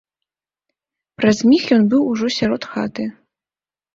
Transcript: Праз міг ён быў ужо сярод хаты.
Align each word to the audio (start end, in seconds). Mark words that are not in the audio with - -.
Праз 1.19 1.37
міг 1.51 1.63
ён 1.77 1.83
быў 1.91 2.01
ужо 2.13 2.27
сярод 2.39 2.63
хаты. 2.73 3.03